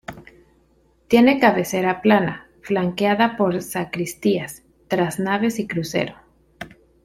[1.07, 6.15] Tiene cabecera plana -flanqueada por sacristías-, tras naves y crucero.